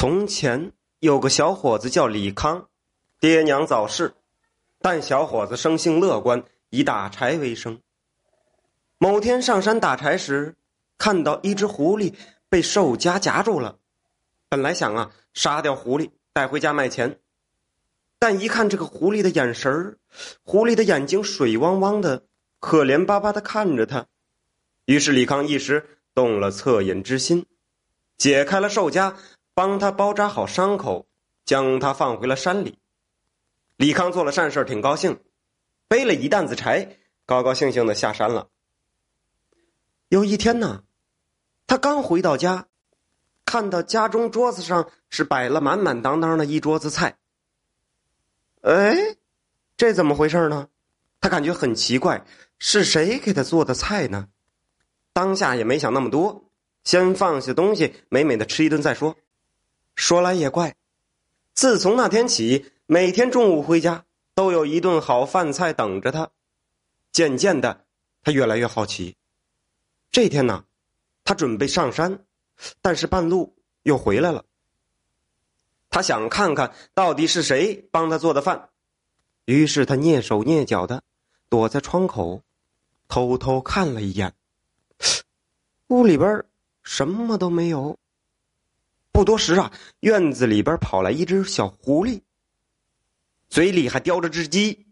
[0.00, 2.70] 从前有个小伙子叫李康，
[3.20, 4.14] 爹娘早逝，
[4.80, 7.82] 但小伙子生性乐观，以打柴为生。
[8.96, 10.56] 某天上山打柴时，
[10.96, 12.14] 看到一只狐狸
[12.48, 13.76] 被兽夹夹住了，
[14.48, 17.20] 本来想啊杀掉狐狸带回家卖钱，
[18.18, 19.98] 但一看这个狐狸的眼神，
[20.42, 22.24] 狐狸的眼睛水汪汪的，
[22.58, 24.06] 可怜巴巴的看着他，
[24.86, 27.44] 于是李康一时动了恻隐之心，
[28.16, 29.14] 解开了兽夹。
[29.60, 31.06] 帮他包扎好伤口，
[31.44, 32.78] 将他放回了山里。
[33.76, 35.20] 李康做了善事，挺高兴，
[35.86, 38.48] 背了一担子柴，高高兴兴的下山了。
[40.08, 40.84] 有一天呢，
[41.66, 42.68] 他刚回到家，
[43.44, 47.18] 看到家中桌子上是摆了满满当当的一桌子菜。
[48.62, 48.96] 哎，
[49.76, 50.68] 这怎么回事呢？
[51.20, 52.24] 他感觉很奇怪，
[52.58, 54.28] 是谁给他做的菜呢？
[55.12, 56.46] 当下也没想那么多，
[56.82, 59.14] 先放下东西，美美的吃一顿再说。
[60.00, 60.76] 说来也怪，
[61.52, 66.30] 自从那天起，每天中午回家都有一顿好饭菜等着他。
[67.12, 67.84] 渐渐的，
[68.22, 69.14] 他越来越好奇。
[70.10, 70.64] 这天呢，
[71.22, 72.24] 他准备上山，
[72.80, 74.46] 但是半路又回来了。
[75.90, 78.70] 他想看看到底是谁帮他做的饭，
[79.44, 81.02] 于是他蹑手蹑脚的
[81.50, 82.42] 躲在窗口，
[83.06, 84.32] 偷偷看了一眼。
[85.88, 86.42] 屋里边
[86.82, 87.98] 什么都没有。
[89.12, 92.22] 不多时啊，院子里边跑来一只小狐狸，
[93.48, 94.86] 嘴里还叼着只鸡，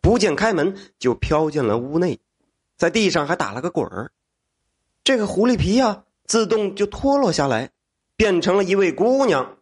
[0.00, 2.18] 不见开门就飘进了屋内，
[2.76, 4.10] 在地上还打了个滚儿。
[5.04, 7.70] 这个狐狸皮呀，自动就脱落下来，
[8.16, 9.58] 变成了一位姑娘，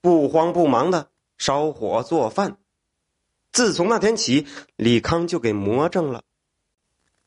[0.00, 2.56] 不慌不忙的烧火做饭。
[3.52, 6.22] 自从那天起，李康就给魔怔了。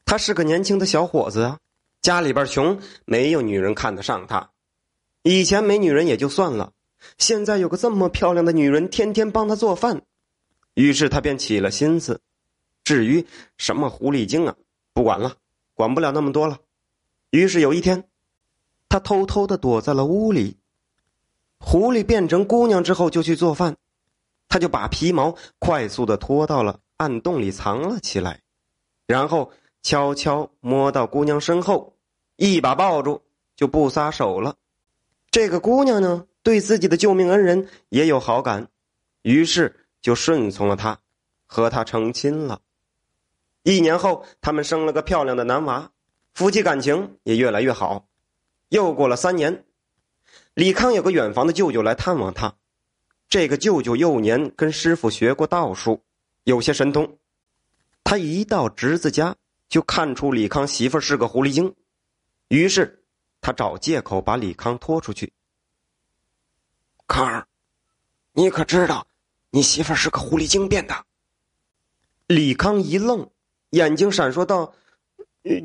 [0.04, 1.60] 他是个年轻的小伙子啊，
[2.02, 4.52] 家里边穷，没有女人看得上他。
[5.28, 6.72] 以前没女人也就算了，
[7.17, 10.03] 现在有个这么漂亮的女人天天帮他做饭，
[10.73, 12.22] 于是他便起了心思。
[12.86, 13.25] 至于
[13.58, 14.55] 什么狐狸精啊，
[14.93, 15.36] 不管了，
[15.73, 16.60] 管不了那么多了。
[17.32, 18.05] 于是有一天，
[18.87, 20.55] 他偷偷的躲在了屋里。
[21.60, 23.76] 狐狸变成姑娘之后就去做饭，
[24.48, 28.39] 他就把皮毛快速的拖到了暗洞里藏了起来，
[29.05, 29.52] 然后
[29.83, 31.98] 悄悄摸到姑娘身后，
[32.37, 33.21] 一把抱住，
[33.58, 34.55] 就不撒手了。
[35.37, 38.70] 这个姑娘呢，对自己的救命恩人也有好感，
[39.21, 40.99] 于是就顺从了他，
[41.45, 42.59] 和他成亲了。
[43.61, 45.92] 一年后，他们生了个漂亮的男娃，
[46.33, 48.08] 夫妻感情也越来越好。
[48.70, 49.64] 又过了三年，
[50.55, 52.55] 李康有个远房的舅舅来探望他。
[53.30, 56.02] 这个舅舅幼年跟师傅学过道术，
[56.45, 57.19] 有些神通。
[58.04, 59.36] 他一到侄子家，
[59.69, 61.75] 就看出李康媳妇是个狐狸精，
[62.48, 63.04] 于是。
[63.48, 65.32] 他找借口把李康拖出去。
[67.08, 67.48] 康儿，
[68.34, 69.08] 你可知道，
[69.52, 71.06] 你媳妇是个狐狸精变的？
[72.26, 73.32] 李康一愣，
[73.70, 74.74] 眼睛闪烁道：“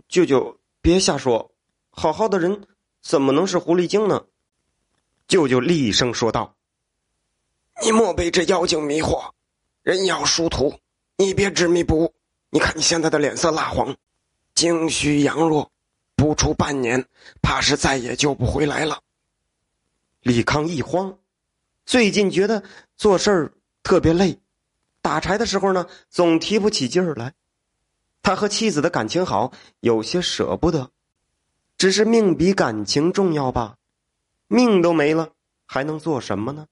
[0.06, 1.52] 舅舅，别瞎说，
[1.90, 2.68] 好好的人
[3.00, 4.26] 怎么能是狐狸精呢？”
[5.26, 6.54] 舅舅厉声说道
[7.82, 9.32] ：“你莫被这妖精迷惑，
[9.82, 10.78] 人妖殊途，
[11.16, 12.14] 你别执迷不悟。
[12.50, 13.96] 你看你现在的脸色蜡黄，
[14.54, 15.68] 精虚阳弱。”
[16.14, 17.06] 不出半年，
[17.40, 19.00] 怕是再也救不回来了。
[20.20, 21.18] 李康一慌，
[21.84, 22.62] 最近觉得
[22.96, 23.52] 做事儿
[23.82, 24.38] 特别累，
[25.00, 27.34] 打柴的时候呢，总提不起劲儿来。
[28.22, 30.92] 他和妻子的感情好，有些舍不得，
[31.76, 33.78] 只是命比感情重要吧？
[34.46, 35.32] 命都没了，
[35.66, 36.68] 还能做什么呢？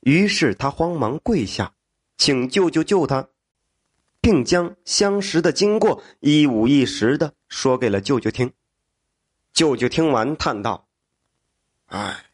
[0.00, 1.74] 于是他慌忙跪下，
[2.16, 3.28] 请舅舅救他。
[4.22, 8.52] 并将相识的经过一五一十的说给了舅舅听。
[9.52, 10.86] 舅舅听完叹道
[11.90, 12.24] ：“哎，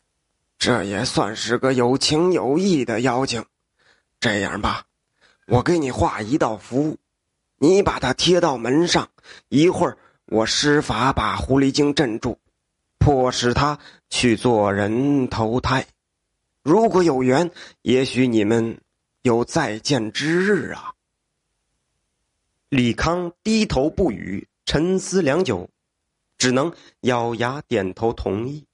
[0.58, 3.44] 这也算是个有情有义的妖精。
[4.20, 4.84] 这样吧，
[5.46, 6.98] 我给你画一道符，
[7.56, 9.08] 你把它贴到门上。
[9.48, 12.38] 一会儿我施法把狐狸精镇住，
[12.98, 13.78] 迫使他
[14.10, 15.86] 去做人投胎。
[16.62, 17.50] 如果有缘，
[17.80, 18.78] 也许你们
[19.22, 20.92] 有再见之日啊。”
[22.68, 25.70] 李康低头不语，沉思良久，
[26.36, 28.66] 只能咬牙点头同意。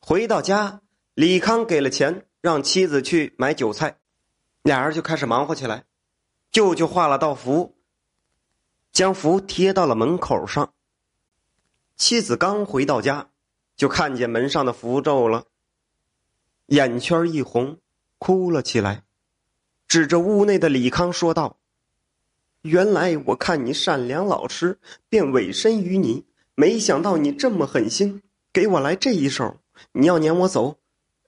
[0.00, 0.82] 回到家，
[1.14, 3.96] 李康给了钱，让妻子去买酒菜，
[4.60, 5.86] 俩人就开始忙活起来。
[6.50, 7.74] 舅舅画了道符，
[8.92, 10.74] 将符贴到了门口上。
[11.96, 13.30] 妻子刚回到家，
[13.76, 15.46] 就看见门上的符咒了，
[16.66, 17.78] 眼圈一红，
[18.18, 19.04] 哭了起来，
[19.86, 21.58] 指着屋内的李康说道。
[22.62, 24.78] 原来我看你善良老实，
[25.08, 26.26] 便委身于你。
[26.54, 28.20] 没想到你这么狠心，
[28.52, 29.58] 给我来这一手。
[29.92, 30.76] 你要撵我走，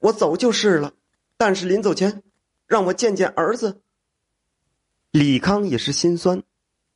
[0.00, 0.92] 我走就是了。
[1.36, 2.22] 但是临走前，
[2.66, 3.80] 让我见见儿子。
[5.12, 6.42] 李康也是心酸，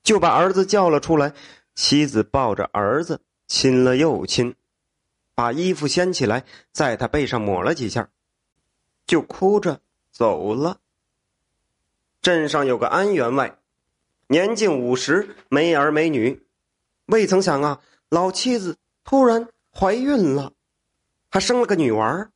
[0.03, 1.33] 就把儿子叫了出来。
[1.77, 4.55] 妻子抱着儿子亲了又亲，
[5.35, 8.11] 把衣服掀起来，在他背上抹了几下，
[9.07, 10.79] 就哭着走了。
[12.21, 13.59] 镇上有个安员外，
[14.27, 16.43] 年近五十，没儿没女，
[17.07, 20.53] 未曾想啊，老妻子突然怀孕了，
[21.31, 22.31] 还生了个女娃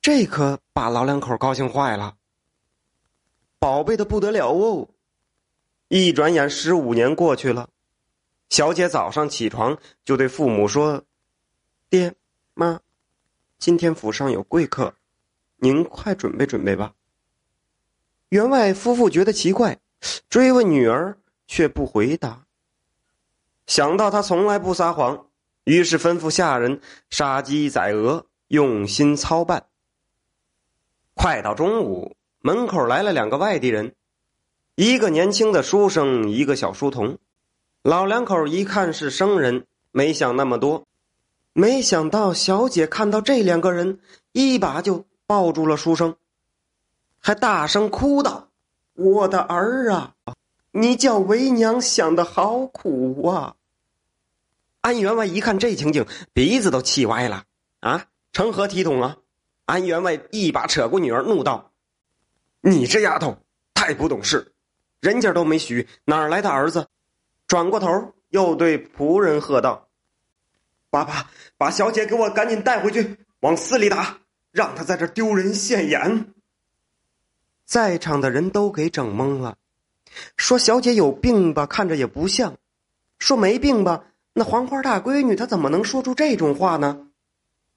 [0.00, 2.16] 这可把老两口高兴坏了，
[3.58, 4.88] 宝贝的不得了哦！
[5.88, 7.68] 一转眼十五年过去了。
[8.48, 11.04] 小姐早上起床就对父母说
[11.90, 12.14] ：“爹
[12.54, 12.80] 妈，
[13.58, 14.94] 今天府上有贵客，
[15.56, 16.94] 您快准备准备吧。”
[18.30, 19.78] 员外夫妇觉得奇怪，
[20.28, 22.44] 追问女儿却不回答。
[23.66, 25.26] 想到他从来不撒谎，
[25.64, 29.66] 于是吩咐下人杀鸡宰鹅，用心操办。
[31.14, 33.94] 快到中午，门口来了两个外地人，
[34.74, 37.18] 一个年轻的书生，一个小书童。
[37.82, 40.86] 老两口一看是生人，没想那么多，
[41.52, 44.00] 没想到小姐看到这两个人，
[44.32, 46.16] 一把就抱住了书生，
[47.18, 48.49] 还大声哭道
[48.94, 50.14] ：“我的儿啊，
[50.72, 53.56] 你叫为娘想的好苦啊！”
[54.82, 57.44] 安员外一看这情景，鼻子都气歪了
[57.80, 58.06] 啊！
[58.32, 59.16] 成何体统啊！
[59.66, 61.72] 安员外一把扯过女儿，怒道
[62.62, 63.36] ：“你这丫头
[63.74, 64.52] 太不懂事，
[65.00, 66.88] 人家都没许，哪来的儿子？”
[67.46, 69.88] 转过头，又对仆人喝道
[70.88, 74.18] ：“爸爸，把小姐给我赶紧带回去，往死里打，
[74.50, 76.32] 让她在这丢人现眼。”
[77.70, 79.56] 在场的人都给整懵了，
[80.36, 81.66] 说：“小姐有病吧？
[81.66, 82.54] 看着也不像；
[83.20, 84.06] 说没病吧？
[84.32, 87.06] 那黄花大闺女她怎么能说出这种话呢？”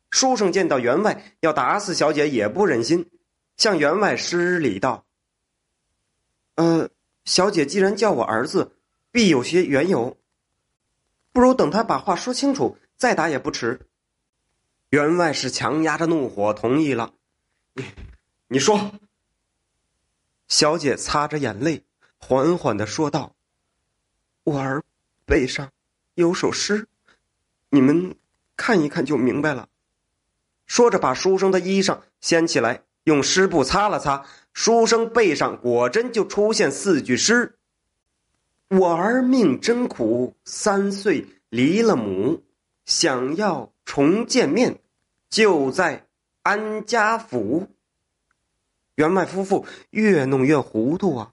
[0.09, 3.07] 书生见到员外要打死小姐，也不忍心，
[3.55, 5.05] 向员外施礼道
[6.57, 6.89] ：“呃，
[7.23, 8.71] 小姐既然叫我儿子。”
[9.13, 10.17] 必有些缘由，
[11.31, 13.81] 不如等他把话说清楚再打也不迟。
[14.89, 17.13] 员外是强压着怒火同意了。
[17.75, 17.85] 你，
[18.47, 18.91] 你说。
[20.47, 21.83] 小姐擦着眼泪，
[22.17, 23.35] 缓缓的说道
[24.43, 24.83] ：“我儿
[25.25, 25.71] 背上
[26.15, 26.87] 有首诗，
[27.69, 28.15] 你们
[28.55, 29.69] 看一看就明白了。”
[30.65, 37.57] 说着，把书生的衣裳掀起来，用湿布擦了擦，书生背上果真就出现四句诗。
[38.69, 42.41] 我儿命真苦，三岁离了母，
[42.85, 44.79] 想要重见面，
[45.29, 46.07] 就在
[46.41, 47.67] 安家府。
[48.95, 51.31] 员外夫妇越弄越糊涂啊！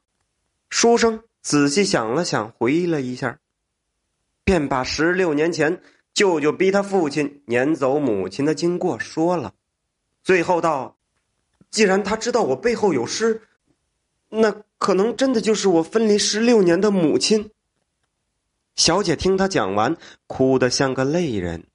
[0.69, 3.39] 书生仔细想了想，回忆了一下，
[4.45, 5.83] 便把十六年前
[6.15, 9.55] 舅舅逼他父亲撵走母亲的经过说了。
[10.23, 10.97] 最后道
[11.71, 13.43] ：“既然他知道我背后有诗，
[14.29, 17.51] 那……”可能真的就是我分离十六年的母亲。
[18.77, 19.95] 小姐听他讲完，
[20.27, 21.67] 哭得像个泪人，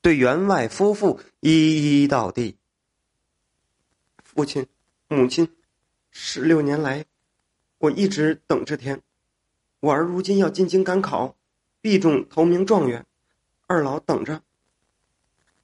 [0.00, 2.56] 对员外夫妇一一道地。
[4.22, 4.66] 父亲、
[5.08, 5.48] 母亲，
[6.10, 7.04] 十六年来，
[7.78, 9.00] 我一直等这天。
[9.80, 11.36] 我儿如今要进京赶考，
[11.80, 13.04] 必中头名状元，
[13.66, 14.42] 二老等着。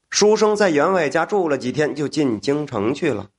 [0.09, 3.31] 书生在员外家住了几天，就进京城去了。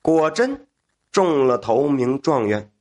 [0.00, 0.66] 果真。
[1.12, 2.72] 中了头名状元。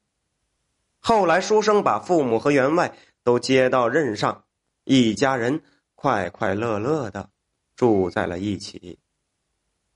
[1.02, 4.46] 后来书生把父母和员外都接到任上，
[4.86, 5.62] 一家人
[5.96, 7.30] 快快乐乐的
[7.76, 8.98] 住在了一起。